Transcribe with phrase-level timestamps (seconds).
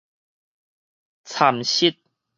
[1.25, 1.95] 蠶食